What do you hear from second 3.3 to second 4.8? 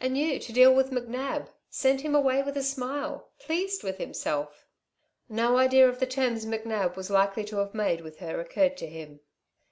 pleased with himself."